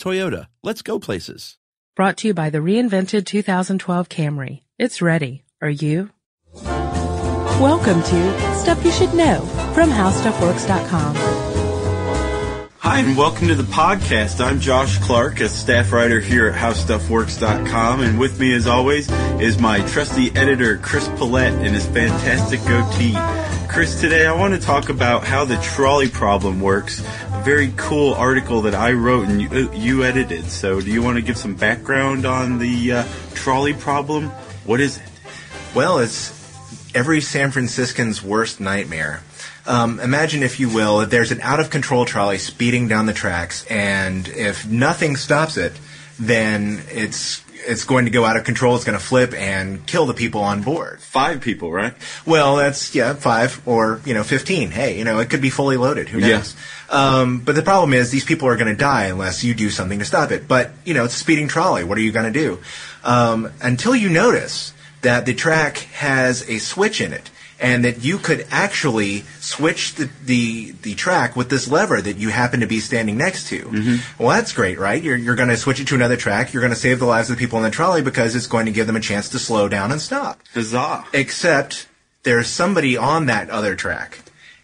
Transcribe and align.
Toyota, 0.00 0.46
let's 0.62 0.82
go 0.82 0.98
places. 0.98 1.56
Brought 1.94 2.18
to 2.18 2.28
you 2.28 2.34
by 2.34 2.50
the 2.50 2.58
reinvented 2.58 3.24
2012 3.24 4.08
Camry. 4.08 4.62
It's 4.78 5.00
ready. 5.00 5.44
Are 5.62 5.70
you? 5.70 6.10
Welcome 7.58 8.02
to 8.02 8.54
Stuff 8.56 8.84
You 8.84 8.90
Should 8.90 9.14
Know 9.14 9.40
from 9.74 9.88
HowStuffWorks.com. 9.90 11.16
Hi, 12.78 13.00
and 13.00 13.16
welcome 13.16 13.48
to 13.48 13.54
the 13.54 13.62
podcast. 13.62 14.44
I'm 14.44 14.60
Josh 14.60 14.98
Clark, 14.98 15.40
a 15.40 15.48
staff 15.48 15.90
writer 15.92 16.20
here 16.20 16.48
at 16.48 16.54
HowStuffWorks.com, 16.54 18.00
and 18.00 18.18
with 18.20 18.38
me, 18.38 18.54
as 18.54 18.66
always, 18.66 19.10
is 19.40 19.58
my 19.58 19.80
trusty 19.88 20.30
editor, 20.36 20.76
Chris 20.76 21.08
Pollette, 21.08 21.56
and 21.64 21.74
his 21.74 21.86
fantastic 21.86 22.60
goatee. 22.64 23.16
Chris, 23.68 24.00
today 24.00 24.26
I 24.26 24.32
want 24.32 24.54
to 24.54 24.60
talk 24.60 24.88
about 24.88 25.24
how 25.24 25.44
the 25.44 25.56
trolley 25.56 26.08
problem 26.08 26.60
works. 26.60 27.04
Very 27.46 27.72
cool 27.76 28.12
article 28.14 28.62
that 28.62 28.74
I 28.74 28.90
wrote 28.90 29.28
and 29.28 29.40
you, 29.40 29.70
you 29.72 30.02
edited. 30.02 30.46
So, 30.46 30.80
do 30.80 30.90
you 30.90 31.00
want 31.00 31.14
to 31.14 31.22
give 31.22 31.36
some 31.36 31.54
background 31.54 32.26
on 32.26 32.58
the 32.58 32.90
uh, 32.90 33.04
trolley 33.34 33.72
problem? 33.72 34.30
What 34.64 34.80
is 34.80 34.96
it? 34.96 35.04
Well, 35.72 36.00
it's 36.00 36.32
every 36.92 37.20
San 37.20 37.52
Franciscan's 37.52 38.20
worst 38.20 38.58
nightmare. 38.58 39.22
Um, 39.64 40.00
imagine, 40.00 40.42
if 40.42 40.58
you 40.58 40.68
will, 40.68 40.98
that 40.98 41.10
there's 41.10 41.30
an 41.30 41.40
out 41.40 41.60
of 41.60 41.70
control 41.70 42.04
trolley 42.04 42.38
speeding 42.38 42.88
down 42.88 43.06
the 43.06 43.12
tracks, 43.12 43.64
and 43.66 44.26
if 44.26 44.66
nothing 44.66 45.14
stops 45.14 45.56
it, 45.56 45.78
then 46.18 46.82
it's 46.90 47.44
it's 47.66 47.84
going 47.84 48.04
to 48.06 48.10
go 48.10 48.24
out 48.24 48.36
of 48.36 48.44
control. 48.44 48.76
It's 48.76 48.84
going 48.84 48.98
to 48.98 49.04
flip 49.04 49.34
and 49.34 49.86
kill 49.86 50.06
the 50.06 50.14
people 50.14 50.40
on 50.40 50.62
board. 50.62 51.00
Five 51.00 51.40
people, 51.40 51.72
right? 51.72 51.94
Well, 52.24 52.56
that's 52.56 52.94
yeah, 52.94 53.14
five 53.14 53.60
or 53.66 54.00
you 54.04 54.14
know, 54.14 54.22
fifteen. 54.22 54.70
Hey, 54.70 54.98
you 54.98 55.04
know, 55.04 55.18
it 55.18 55.30
could 55.30 55.42
be 55.42 55.50
fully 55.50 55.76
loaded. 55.76 56.08
Who 56.08 56.20
knows? 56.20 56.56
Um, 56.88 57.40
but 57.40 57.54
the 57.54 57.62
problem 57.62 57.92
is 57.92 58.10
these 58.10 58.24
people 58.24 58.48
are 58.48 58.56
going 58.56 58.74
to 58.74 58.76
die 58.76 59.06
unless 59.06 59.42
you 59.42 59.54
do 59.54 59.70
something 59.70 59.98
to 59.98 60.04
stop 60.04 60.30
it. 60.30 60.46
But 60.46 60.70
you 60.84 60.94
know, 60.94 61.04
it's 61.04 61.14
a 61.14 61.18
speeding 61.18 61.48
trolley. 61.48 61.84
What 61.84 61.98
are 61.98 62.02
you 62.02 62.12
going 62.12 62.32
to 62.32 62.38
do? 62.38 62.58
Um, 63.04 63.52
until 63.60 63.94
you 63.94 64.08
notice 64.08 64.72
that 65.02 65.26
the 65.26 65.34
track 65.34 65.78
has 65.94 66.48
a 66.48 66.58
switch 66.58 67.00
in 67.00 67.12
it 67.12 67.30
and 67.58 67.84
that 67.84 68.04
you 68.04 68.18
could 68.18 68.46
actually 68.50 69.20
switch 69.40 69.94
the, 69.94 70.10
the, 70.24 70.72
the 70.82 70.94
track 70.94 71.36
with 71.36 71.48
this 71.48 71.68
lever 71.68 72.00
that 72.00 72.16
you 72.16 72.28
happen 72.28 72.60
to 72.60 72.66
be 72.66 72.80
standing 72.80 73.16
next 73.16 73.48
to. 73.48 73.62
Mm-hmm. 73.62 74.22
Well, 74.22 74.36
that's 74.36 74.52
great, 74.52 74.78
right? 74.78 75.02
You're, 75.02 75.16
you're 75.16 75.36
going 75.36 75.48
to 75.48 75.56
switch 75.56 75.80
it 75.80 75.88
to 75.88 75.94
another 75.94 76.16
track. 76.16 76.52
You're 76.52 76.60
going 76.60 76.72
to 76.72 76.78
save 76.78 76.98
the 76.98 77.06
lives 77.06 77.30
of 77.30 77.36
the 77.36 77.40
people 77.40 77.58
in 77.58 77.64
the 77.64 77.70
trolley 77.70 78.02
because 78.02 78.36
it's 78.36 78.46
going 78.46 78.66
to 78.66 78.72
give 78.72 78.86
them 78.86 78.96
a 78.96 79.00
chance 79.00 79.30
to 79.30 79.38
slow 79.38 79.68
down 79.68 79.90
and 79.90 80.00
stop. 80.00 80.40
Huzzah. 80.52 81.06
Except 81.12 81.88
there's 82.24 82.48
somebody 82.48 82.96
on 82.96 83.26
that 83.26 83.48
other 83.48 83.74
track. 83.74 84.20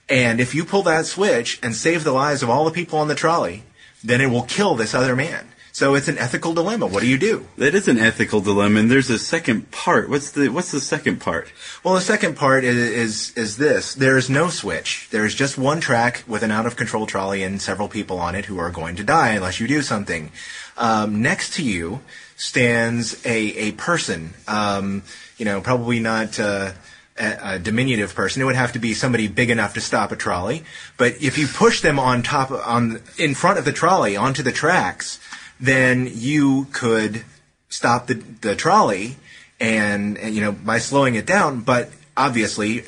And 0.08 0.40
if 0.40 0.54
you 0.54 0.64
pull 0.64 0.82
that 0.82 1.06
switch 1.06 1.58
and 1.62 1.74
save 1.74 2.04
the 2.04 2.12
lives 2.12 2.42
of 2.42 2.50
all 2.50 2.64
the 2.66 2.70
people 2.70 2.98
on 2.98 3.08
the 3.08 3.14
trolley, 3.14 3.62
then 4.04 4.20
it 4.20 4.26
will 4.26 4.42
kill 4.42 4.74
this 4.74 4.94
other 4.94 5.16
man. 5.16 5.48
So 5.74 5.94
it's 5.94 6.08
an 6.08 6.18
ethical 6.18 6.52
dilemma. 6.52 6.86
What 6.86 7.00
do 7.00 7.06
you 7.06 7.16
do? 7.16 7.46
That 7.56 7.74
is 7.74 7.88
an 7.88 7.98
ethical 7.98 8.42
dilemma, 8.42 8.80
and 8.80 8.90
there's 8.90 9.08
a 9.08 9.18
second 9.18 9.70
part. 9.70 10.10
What's 10.10 10.32
the 10.32 10.50
What's 10.50 10.70
the 10.70 10.80
second 10.80 11.18
part? 11.18 11.50
Well, 11.82 11.94
the 11.94 12.02
second 12.02 12.36
part 12.36 12.62
is, 12.62 12.76
is 12.76 13.36
is 13.38 13.56
this: 13.56 13.94
there 13.94 14.18
is 14.18 14.28
no 14.28 14.50
switch. 14.50 15.08
There 15.10 15.24
is 15.24 15.34
just 15.34 15.56
one 15.56 15.80
track 15.80 16.24
with 16.26 16.42
an 16.42 16.50
out 16.50 16.66
of 16.66 16.76
control 16.76 17.06
trolley 17.06 17.42
and 17.42 17.60
several 17.60 17.88
people 17.88 18.18
on 18.18 18.34
it 18.34 18.44
who 18.44 18.58
are 18.58 18.70
going 18.70 18.96
to 18.96 19.02
die 19.02 19.30
unless 19.30 19.60
you 19.60 19.66
do 19.66 19.80
something. 19.80 20.30
Um, 20.76 21.22
next 21.22 21.54
to 21.54 21.64
you 21.64 22.02
stands 22.36 23.24
a 23.24 23.38
a 23.68 23.72
person. 23.72 24.34
Um, 24.46 25.02
you 25.38 25.46
know, 25.46 25.62
probably 25.62 26.00
not. 26.00 26.38
Uh, 26.38 26.72
a, 27.18 27.56
a 27.56 27.58
diminutive 27.58 28.14
person. 28.14 28.40
It 28.40 28.46
would 28.46 28.56
have 28.56 28.72
to 28.72 28.78
be 28.78 28.94
somebody 28.94 29.28
big 29.28 29.50
enough 29.50 29.74
to 29.74 29.82
stop 29.82 30.12
a 30.12 30.16
trolley. 30.16 30.64
But 30.96 31.22
if 31.22 31.36
you 31.36 31.46
push 31.46 31.82
them 31.82 31.98
on 31.98 32.22
top, 32.22 32.50
on 32.50 33.02
in 33.18 33.34
front 33.34 33.58
of 33.58 33.66
the 33.66 33.72
trolley 33.72 34.16
onto 34.16 34.42
the 34.42 34.50
tracks, 34.50 35.20
then 35.62 36.10
you 36.12 36.66
could 36.72 37.24
stop 37.68 38.08
the, 38.08 38.14
the 38.14 38.56
trolley 38.56 39.16
and, 39.60 40.18
and, 40.18 40.34
you 40.34 40.40
know, 40.40 40.50
by 40.50 40.78
slowing 40.78 41.14
it 41.14 41.24
down, 41.24 41.60
but 41.60 41.88
obviously, 42.16 42.82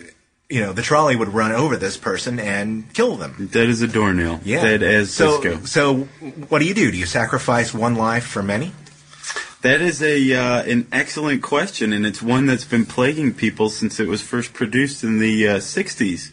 you 0.50 0.60
know, 0.60 0.72
the 0.72 0.82
trolley 0.82 1.14
would 1.14 1.28
run 1.28 1.52
over 1.52 1.76
this 1.76 1.96
person 1.96 2.40
and 2.40 2.92
kill 2.92 3.14
them. 3.14 3.48
Dead 3.52 3.68
as 3.68 3.80
a 3.80 3.86
doornail. 3.86 4.40
Yeah. 4.44 4.62
Dead 4.62 4.82
as 4.82 5.14
so, 5.14 5.40
Cisco. 5.40 5.64
So 5.64 5.94
what 6.48 6.58
do 6.58 6.64
you 6.66 6.74
do? 6.74 6.90
Do 6.90 6.98
you 6.98 7.06
sacrifice 7.06 7.72
one 7.72 7.94
life 7.94 8.26
for 8.26 8.42
many? 8.42 8.72
That 9.62 9.80
is 9.80 10.02
a 10.02 10.34
uh, 10.34 10.62
an 10.64 10.88
excellent 10.92 11.42
question, 11.42 11.94
and 11.94 12.04
it's 12.04 12.20
one 12.20 12.44
that's 12.44 12.66
been 12.66 12.84
plaguing 12.84 13.32
people 13.32 13.70
since 13.70 13.98
it 13.98 14.06
was 14.06 14.20
first 14.20 14.52
produced 14.52 15.02
in 15.02 15.20
the 15.20 15.48
uh, 15.48 15.56
'60s. 15.56 16.30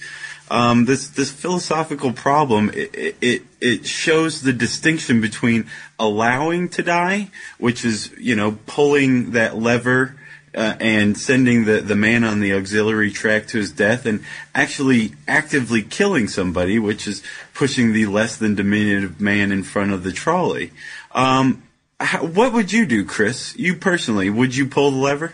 Um, 0.52 0.84
this 0.84 1.08
this 1.08 1.32
philosophical 1.32 2.12
problem 2.12 2.72
it, 2.74 3.16
it 3.22 3.44
it 3.62 3.86
shows 3.86 4.42
the 4.42 4.52
distinction 4.52 5.22
between 5.22 5.68
allowing 5.98 6.68
to 6.70 6.84
die, 6.84 7.30
which 7.58 7.86
is 7.86 8.12
you 8.20 8.36
know 8.36 8.60
pulling 8.66 9.32
that 9.32 9.58
lever 9.58 10.18
uh, 10.54 10.76
and 10.82 11.18
sending 11.18 11.64
the, 11.64 11.80
the 11.80 11.96
man 11.96 12.26
on 12.26 12.42
the 12.42 12.54
auxiliary 12.54 13.12
track 13.12 13.48
to 13.48 13.60
his 13.60 13.72
death 13.72 14.06
and 14.06 14.26
actually 14.54 15.14
actively 15.26 15.82
killing 15.82 16.28
somebody, 16.28 16.78
which 16.80 17.08
is 17.08 17.24
pushing 17.54 17.94
the 17.94 18.06
less 18.08 18.36
than 18.36 18.54
diminutive 18.54 19.22
man 19.22 19.54
in 19.54 19.64
front 19.64 19.94
of 19.94 20.04
the 20.04 20.12
trolley. 20.12 20.72
Um, 21.14 21.64
how, 21.98 22.26
what 22.26 22.52
would 22.52 22.74
you 22.74 22.86
do, 22.86 23.06
Chris? 23.06 23.56
You 23.58 23.76
personally, 23.76 24.30
would 24.30 24.54
you 24.54 24.66
pull 24.66 24.92
the 24.92 24.98
lever? 24.98 25.32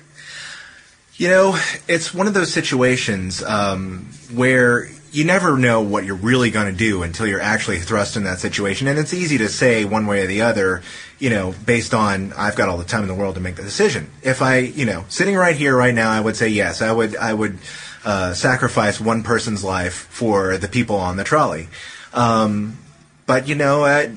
You 1.15 1.29
know, 1.29 1.59
it's 1.87 2.13
one 2.13 2.27
of 2.27 2.35
those 2.35 2.53
situations 2.53 3.41
um, 3.41 4.07
where 4.31 4.87
you 5.17 5.23
never 5.23 5.57
know 5.57 5.81
what 5.81 6.05
you're 6.05 6.15
really 6.15 6.51
going 6.51 6.71
to 6.71 6.77
do 6.77 7.01
until 7.01 7.25
you're 7.25 7.41
actually 7.41 7.79
thrust 7.79 8.15
in 8.17 8.25
that 8.25 8.37
situation. 8.37 8.87
And 8.87 8.99
it's 8.99 9.15
easy 9.15 9.39
to 9.39 9.49
say 9.49 9.83
one 9.83 10.05
way 10.05 10.21
or 10.21 10.27
the 10.27 10.43
other, 10.43 10.83
you 11.17 11.31
know, 11.31 11.55
based 11.65 11.95
on 11.95 12.33
I've 12.33 12.55
got 12.55 12.69
all 12.69 12.77
the 12.77 12.83
time 12.83 13.01
in 13.01 13.07
the 13.07 13.15
world 13.15 13.33
to 13.33 13.41
make 13.41 13.55
the 13.55 13.63
decision. 13.63 14.11
If 14.21 14.43
I, 14.43 14.59
you 14.59 14.85
know, 14.85 15.05
sitting 15.09 15.35
right 15.35 15.55
here 15.55 15.75
right 15.75 15.95
now, 15.95 16.11
I 16.11 16.21
would 16.21 16.35
say 16.35 16.49
yes. 16.49 16.83
I 16.83 16.91
would, 16.91 17.15
I 17.15 17.33
would 17.33 17.57
uh, 18.05 18.35
sacrifice 18.35 19.01
one 19.01 19.23
person's 19.23 19.63
life 19.63 19.95
for 19.95 20.55
the 20.59 20.67
people 20.67 20.97
on 20.97 21.17
the 21.17 21.23
trolley. 21.23 21.67
Um, 22.13 22.77
but 23.25 23.47
you 23.47 23.55
know, 23.55 23.85
uh, 23.85 24.09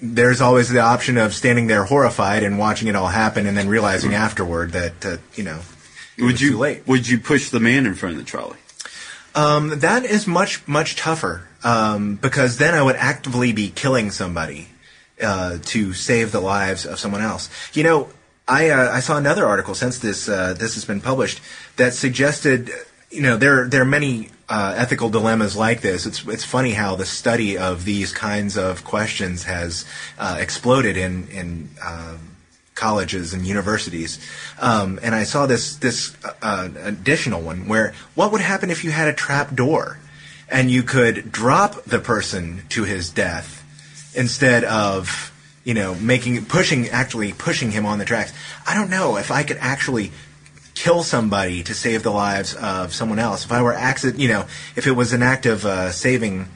there's 0.00 0.40
always 0.40 0.70
the 0.70 0.80
option 0.80 1.18
of 1.18 1.34
standing 1.34 1.66
there 1.66 1.84
horrified 1.84 2.42
and 2.44 2.58
watching 2.58 2.88
it 2.88 2.96
all 2.96 3.08
happen, 3.08 3.46
and 3.46 3.58
then 3.58 3.68
realizing 3.68 4.14
afterward 4.14 4.72
that 4.72 5.04
uh, 5.04 5.16
you 5.34 5.44
know. 5.44 5.60
It 6.16 6.22
would 6.24 6.40
you 6.40 6.52
too 6.52 6.58
late. 6.58 6.86
would 6.86 7.08
you 7.08 7.18
push 7.18 7.50
the 7.50 7.60
man 7.60 7.84
in 7.84 7.94
front 7.94 8.14
of 8.14 8.24
the 8.24 8.24
trolley? 8.24 8.56
Um, 9.34 9.80
that 9.80 10.04
is 10.04 10.26
much 10.26 10.66
much 10.68 10.96
tougher 10.96 11.48
um, 11.64 12.16
because 12.16 12.58
then 12.58 12.74
I 12.74 12.82
would 12.82 12.96
actively 12.96 13.52
be 13.52 13.68
killing 13.70 14.10
somebody 14.10 14.68
uh, 15.20 15.58
to 15.62 15.92
save 15.92 16.30
the 16.32 16.40
lives 16.40 16.86
of 16.86 16.98
someone 16.98 17.22
else. 17.22 17.48
You 17.72 17.82
know, 17.82 18.08
I 18.46 18.70
uh, 18.70 18.90
I 18.90 19.00
saw 19.00 19.16
another 19.16 19.46
article 19.46 19.74
since 19.74 19.98
this 19.98 20.28
uh, 20.28 20.54
this 20.54 20.74
has 20.74 20.84
been 20.84 21.00
published 21.00 21.40
that 21.76 21.94
suggested 21.94 22.70
you 23.10 23.22
know 23.22 23.36
there 23.36 23.66
there 23.68 23.82
are 23.82 23.86
many 23.86 24.30
uh, 24.48 24.74
ethical 24.76 25.08
dilemmas 25.08 25.56
like 25.56 25.80
this. 25.80 26.06
It's 26.06 26.24
it's 26.26 26.44
funny 26.44 26.72
how 26.72 26.94
the 26.94 27.06
study 27.06 27.56
of 27.56 27.84
these 27.84 28.12
kinds 28.12 28.56
of 28.56 28.84
questions 28.84 29.44
has 29.44 29.84
uh, 30.18 30.36
exploded 30.38 30.96
in 30.96 31.28
in 31.28 31.70
um, 31.84 32.33
colleges 32.74 33.32
and 33.32 33.46
universities. 33.46 34.18
Um, 34.60 34.98
and 35.02 35.14
I 35.14 35.24
saw 35.24 35.46
this 35.46 35.76
this 35.76 36.16
uh, 36.42 36.68
additional 36.82 37.40
one 37.40 37.68
where 37.68 37.94
what 38.14 38.32
would 38.32 38.40
happen 38.40 38.70
if 38.70 38.84
you 38.84 38.90
had 38.90 39.08
a 39.08 39.12
trap 39.12 39.54
door 39.54 39.98
and 40.48 40.70
you 40.70 40.82
could 40.82 41.32
drop 41.32 41.84
the 41.84 41.98
person 41.98 42.62
to 42.70 42.84
his 42.84 43.10
death 43.10 43.62
instead 44.14 44.64
of 44.64 45.32
you 45.64 45.72
know, 45.72 45.94
making 45.94 46.44
pushing 46.44 46.90
actually 46.90 47.32
pushing 47.32 47.70
him 47.70 47.86
on 47.86 47.98
the 47.98 48.04
tracks. 48.04 48.32
I 48.66 48.74
don't 48.74 48.90
know 48.90 49.16
if 49.16 49.30
I 49.30 49.42
could 49.42 49.56
actually 49.60 50.12
kill 50.74 51.02
somebody 51.02 51.62
to 51.62 51.74
save 51.74 52.02
the 52.02 52.10
lives 52.10 52.54
of 52.54 52.92
someone 52.92 53.18
else. 53.18 53.44
If 53.44 53.52
I 53.52 53.62
were 53.62 53.72
accident, 53.72 54.20
you 54.20 54.28
know, 54.28 54.46
if 54.76 54.86
it 54.86 54.92
was 54.92 55.12
an 55.12 55.22
act 55.22 55.46
of 55.46 55.64
uh, 55.64 55.90
saving 55.90 56.48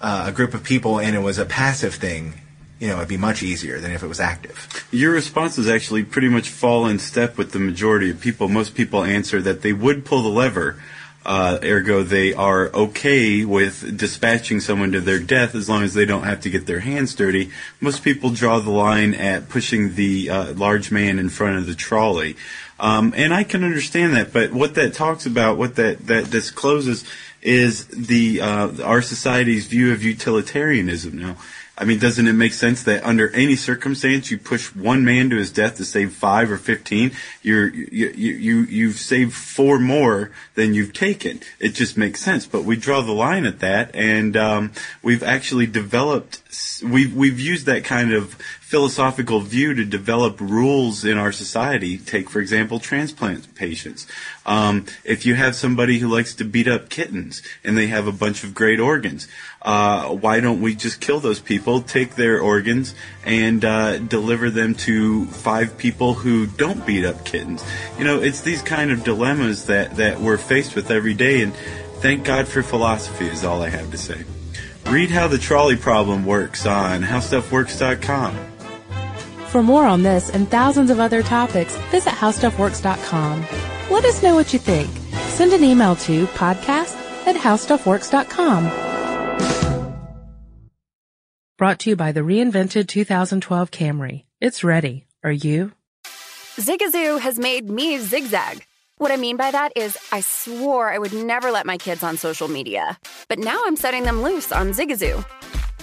uh, 0.00 0.24
a 0.28 0.32
group 0.32 0.54
of 0.54 0.64
people 0.64 0.98
and 0.98 1.14
it 1.14 1.20
was 1.20 1.38
a 1.38 1.44
passive 1.44 1.94
thing, 1.94 2.34
you 2.78 2.88
know, 2.88 2.96
it'd 2.96 3.08
be 3.08 3.16
much 3.16 3.42
easier 3.42 3.80
than 3.80 3.92
if 3.92 4.02
it 4.02 4.06
was 4.06 4.20
active. 4.20 4.86
Your 4.90 5.12
responses 5.12 5.68
actually 5.68 6.04
pretty 6.04 6.28
much 6.28 6.48
fall 6.48 6.86
in 6.86 6.98
step 6.98 7.38
with 7.38 7.52
the 7.52 7.58
majority 7.58 8.10
of 8.10 8.20
people. 8.20 8.48
Most 8.48 8.74
people 8.74 9.02
answer 9.02 9.40
that 9.42 9.62
they 9.62 9.72
would 9.72 10.04
pull 10.04 10.22
the 10.22 10.28
lever. 10.28 10.76
Uh, 11.24 11.58
ergo, 11.64 12.04
they 12.04 12.32
are 12.34 12.68
okay 12.72 13.44
with 13.44 13.96
dispatching 13.96 14.60
someone 14.60 14.92
to 14.92 15.00
their 15.00 15.18
death 15.18 15.56
as 15.56 15.68
long 15.68 15.82
as 15.82 15.92
they 15.92 16.04
don't 16.04 16.22
have 16.22 16.40
to 16.40 16.50
get 16.50 16.66
their 16.66 16.78
hands 16.80 17.14
dirty. 17.16 17.50
Most 17.80 18.04
people 18.04 18.30
draw 18.30 18.60
the 18.60 18.70
line 18.70 19.12
at 19.12 19.48
pushing 19.48 19.96
the 19.96 20.30
uh, 20.30 20.52
large 20.52 20.92
man 20.92 21.18
in 21.18 21.28
front 21.28 21.56
of 21.56 21.66
the 21.66 21.74
trolley. 21.74 22.36
Um, 22.78 23.12
and 23.16 23.34
I 23.34 23.42
can 23.42 23.64
understand 23.64 24.14
that, 24.14 24.32
but 24.32 24.52
what 24.52 24.74
that 24.76 24.94
talks 24.94 25.26
about, 25.26 25.56
what 25.56 25.76
that, 25.76 26.06
that 26.06 26.30
discloses, 26.30 27.04
is 27.42 27.86
the 27.86 28.40
uh, 28.40 28.82
our 28.84 29.02
society's 29.02 29.66
view 29.66 29.92
of 29.92 30.02
utilitarianism. 30.02 31.18
Now, 31.18 31.36
I 31.78 31.84
mean, 31.84 31.98
doesn't 31.98 32.26
it 32.26 32.32
make 32.32 32.54
sense 32.54 32.82
that 32.84 33.04
under 33.04 33.28
any 33.30 33.54
circumstance 33.54 34.30
you 34.30 34.38
push 34.38 34.74
one 34.74 35.04
man 35.04 35.28
to 35.30 35.36
his 35.36 35.52
death 35.52 35.76
to 35.76 35.84
save 35.84 36.14
five 36.14 36.50
or 36.50 36.56
fifteen? 36.56 37.12
You're 37.42 37.68
you 37.68 38.08
you 38.08 38.60
you've 38.60 38.96
saved 38.96 39.34
four 39.34 39.78
more 39.78 40.30
than 40.54 40.72
you've 40.72 40.94
taken. 40.94 41.40
It 41.60 41.74
just 41.74 41.98
makes 41.98 42.20
sense. 42.20 42.46
But 42.46 42.64
we 42.64 42.76
draw 42.76 43.02
the 43.02 43.12
line 43.12 43.44
at 43.44 43.60
that, 43.60 43.94
and 43.94 44.36
um, 44.36 44.72
we've 45.02 45.22
actually 45.22 45.66
developed. 45.66 46.40
We've 46.82 47.14
we've 47.14 47.38
used 47.38 47.66
that 47.66 47.84
kind 47.84 48.12
of 48.12 48.38
philosophical 48.66 49.38
view 49.38 49.74
to 49.74 49.84
develop 49.84 50.40
rules 50.40 51.04
in 51.04 51.16
our 51.16 51.30
society. 51.30 51.96
Take, 51.96 52.28
for 52.28 52.40
example, 52.40 52.80
transplant 52.80 53.54
patients. 53.54 54.08
Um, 54.44 54.86
if 55.04 55.24
you 55.24 55.36
have 55.36 55.54
somebody 55.54 56.00
who 56.00 56.08
likes 56.08 56.34
to 56.34 56.44
beat 56.44 56.66
up 56.66 56.88
kittens 56.88 57.42
and 57.62 57.78
they 57.78 57.86
have 57.86 58.08
a 58.08 58.12
bunch 58.12 58.42
of 58.42 58.54
great 58.54 58.80
organs, 58.80 59.28
uh, 59.62 60.08
why 60.08 60.40
don't 60.40 60.60
we 60.60 60.74
just 60.74 61.00
kill 61.00 61.20
those 61.20 61.38
people, 61.38 61.80
take 61.80 62.16
their 62.16 62.40
organs, 62.40 62.92
and 63.24 63.64
uh, 63.64 63.98
deliver 63.98 64.50
them 64.50 64.74
to 64.74 65.26
five 65.26 65.78
people 65.78 66.14
who 66.14 66.48
don't 66.48 66.84
beat 66.84 67.04
up 67.04 67.24
kittens? 67.24 67.64
You 68.00 68.04
know, 68.04 68.20
it's 68.20 68.40
these 68.40 68.62
kind 68.62 68.90
of 68.90 69.04
dilemmas 69.04 69.66
that, 69.66 69.94
that 69.94 70.20
we're 70.20 70.38
faced 70.38 70.74
with 70.74 70.90
every 70.90 71.14
day, 71.14 71.42
and 71.42 71.54
thank 72.02 72.24
God 72.24 72.48
for 72.48 72.64
philosophy, 72.64 73.26
is 73.26 73.44
all 73.44 73.62
I 73.62 73.68
have 73.68 73.92
to 73.92 73.96
say. 73.96 74.24
Read 74.86 75.10
how 75.10 75.28
the 75.28 75.38
trolley 75.38 75.76
problem 75.76 76.26
works 76.26 76.66
on 76.66 77.02
howstuffworks.com. 77.02 78.55
For 79.46 79.62
more 79.62 79.84
on 79.86 80.02
this 80.02 80.30
and 80.30 80.48
thousands 80.50 80.90
of 80.90 81.00
other 81.00 81.22
topics, 81.22 81.76
visit 81.90 82.10
howstuffworks.com. 82.10 83.46
Let 83.90 84.04
us 84.04 84.22
know 84.22 84.34
what 84.34 84.52
you 84.52 84.58
think. 84.58 84.90
Send 85.30 85.52
an 85.52 85.64
email 85.64 85.96
to 85.96 86.26
podcast 86.28 86.94
at 87.26 87.36
howstuffworks.com. 87.36 88.70
Brought 91.58 91.78
to 91.80 91.90
you 91.90 91.96
by 91.96 92.12
the 92.12 92.20
reinvented 92.20 92.86
2012 92.88 93.70
Camry. 93.70 94.24
It's 94.40 94.62
ready. 94.62 95.06
Are 95.24 95.32
you? 95.32 95.72
Zigazoo 96.56 97.18
has 97.20 97.38
made 97.38 97.70
me 97.70 97.98
zigzag. 97.98 98.64
What 98.98 99.10
I 99.10 99.16
mean 99.16 99.36
by 99.36 99.50
that 99.50 99.72
is, 99.76 99.96
I 100.12 100.20
swore 100.20 100.90
I 100.90 100.98
would 100.98 101.12
never 101.12 101.50
let 101.50 101.66
my 101.66 101.76
kids 101.78 102.02
on 102.02 102.16
social 102.16 102.48
media. 102.48 102.98
But 103.28 103.38
now 103.38 103.62
I'm 103.66 103.76
setting 103.76 104.04
them 104.04 104.22
loose 104.22 104.52
on 104.52 104.70
Zigazoo. 104.70 105.24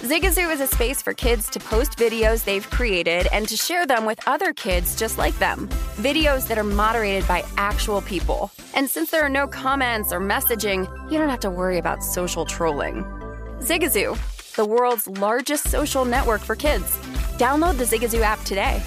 Zigazoo 0.04 0.52
is 0.52 0.60
a 0.60 0.66
space 0.66 1.00
for 1.00 1.14
kids 1.14 1.48
to 1.48 1.58
post 1.58 1.96
videos 1.96 2.44
they've 2.44 2.68
created 2.68 3.26
and 3.32 3.48
to 3.48 3.56
share 3.56 3.86
them 3.86 4.04
with 4.04 4.20
other 4.28 4.52
kids 4.52 4.96
just 4.96 5.16
like 5.16 5.34
them. 5.38 5.66
Videos 5.96 6.46
that 6.48 6.58
are 6.58 6.62
moderated 6.62 7.26
by 7.26 7.42
actual 7.56 8.02
people. 8.02 8.52
And 8.74 8.90
since 8.90 9.10
there 9.10 9.22
are 9.22 9.30
no 9.30 9.46
comments 9.46 10.12
or 10.12 10.20
messaging, 10.20 10.80
you 11.10 11.16
don't 11.16 11.30
have 11.30 11.40
to 11.40 11.48
worry 11.48 11.78
about 11.78 12.04
social 12.04 12.44
trolling. 12.44 13.02
Zigazoo, 13.60 14.18
the 14.56 14.66
world's 14.66 15.08
largest 15.08 15.70
social 15.70 16.04
network 16.04 16.42
for 16.42 16.54
kids. 16.54 16.98
Download 17.38 17.78
the 17.78 17.84
Zigazoo 17.84 18.20
app 18.20 18.42
today. 18.42 18.82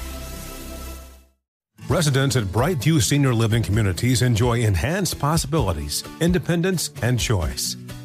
Residents 1.90 2.36
at 2.36 2.44
Brightview 2.44 3.02
Senior 3.02 3.34
Living 3.34 3.64
Communities 3.64 4.22
enjoy 4.22 4.60
enhanced 4.60 5.18
possibilities, 5.18 6.04
independence, 6.22 6.92
and 7.02 7.20
choice. 7.20 7.76